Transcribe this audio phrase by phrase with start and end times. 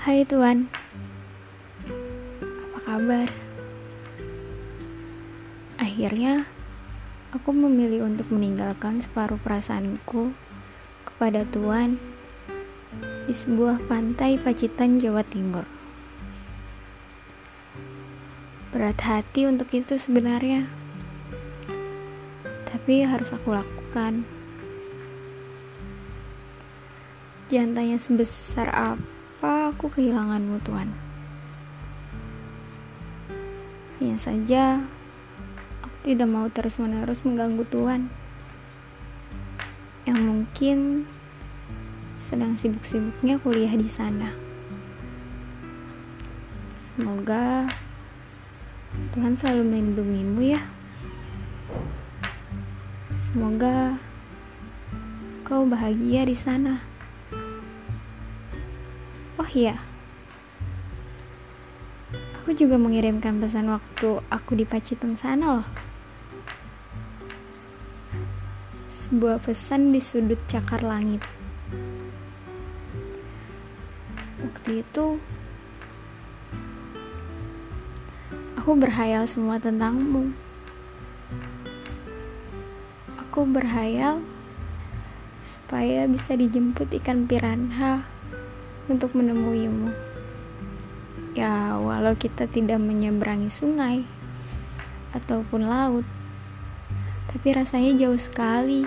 [0.00, 0.64] Hai Tuan,
[2.40, 3.28] apa kabar?
[5.76, 6.48] Akhirnya,
[7.36, 10.32] aku memilih untuk meninggalkan separuh perasaanku
[11.04, 12.00] kepada Tuan
[13.28, 15.68] di sebuah pantai Pacitan, Jawa Timur.
[18.72, 20.64] Berat hati untuk itu sebenarnya,
[22.72, 24.24] tapi harus aku lakukan.
[27.52, 29.19] Jangan tanya sebesar apa
[29.70, 30.90] aku kehilanganmu, Tuan.
[34.02, 34.82] Hanya saja,
[35.86, 38.10] aku tidak mau terus-menerus mengganggu Tuan.
[40.04, 40.78] Yang mungkin
[42.18, 44.34] sedang sibuk-sibuknya kuliah di sana.
[46.82, 47.70] Semoga
[49.14, 50.62] Tuhan selalu melindungimu ya.
[53.30, 53.94] Semoga
[55.46, 56.89] kau bahagia di sana.
[59.40, 59.80] Oh iya,
[62.36, 65.68] aku juga mengirimkan pesan waktu aku di Pacitan sana loh.
[68.92, 71.24] Sebuah pesan di sudut cakar langit.
[74.44, 75.16] Waktu itu,
[78.60, 80.36] aku berhayal semua tentangmu.
[83.24, 84.20] Aku berhayal
[85.40, 88.19] supaya bisa dijemput ikan piranha
[88.90, 89.94] untuk menemuimu.
[91.38, 94.02] Ya, walau kita tidak menyeberangi sungai
[95.14, 96.06] ataupun laut,
[97.30, 98.82] tapi rasanya jauh sekali,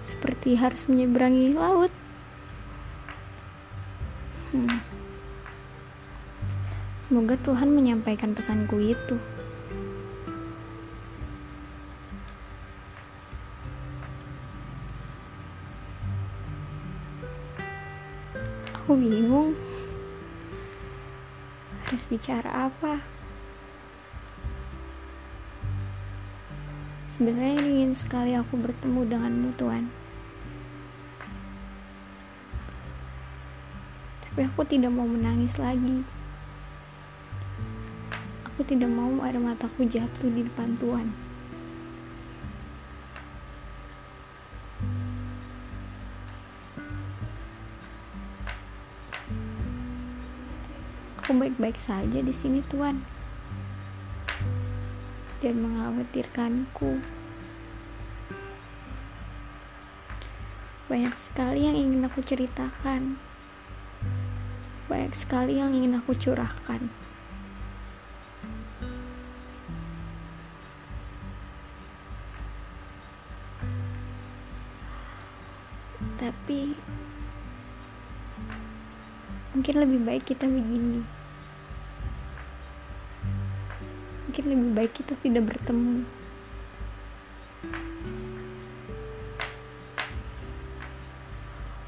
[0.00, 1.92] seperti harus menyeberangi laut.
[4.56, 4.80] Hmm.
[7.04, 9.20] Semoga Tuhan menyampaikan pesanku itu.
[18.90, 19.54] Aku bingung
[21.86, 22.98] harus bicara apa.
[27.06, 29.94] Sebenarnya ingin sekali aku bertemu denganmu, Tuhan.
[34.26, 36.02] Tapi aku tidak mau menangis lagi.
[38.42, 41.29] Aku tidak mau air mataku jatuh di depan Tuhan.
[51.30, 53.06] Aku baik-baik saja di sini, Tuhan.
[55.38, 56.98] Jangan mengkhawatirkanku.
[60.90, 63.14] Banyak sekali yang ingin aku ceritakan.
[64.90, 66.90] Banyak sekali yang ingin aku curahkan.
[76.18, 76.74] Tapi
[79.54, 81.19] mungkin lebih baik kita begini.
[84.40, 86.00] Mungkin lebih baik kita tidak bertemu.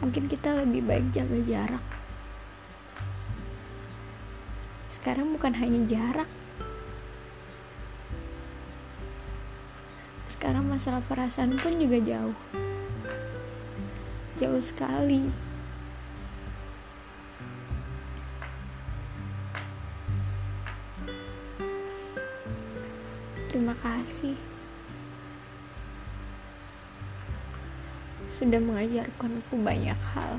[0.00, 1.84] Mungkin kita lebih baik jaga jarak.
[4.88, 6.30] Sekarang bukan hanya jarak.
[10.24, 12.38] Sekarang masalah perasaan pun juga jauh.
[14.40, 15.47] Jauh sekali.
[23.48, 24.36] Terima kasih
[28.28, 30.36] sudah mengajarkanku banyak hal.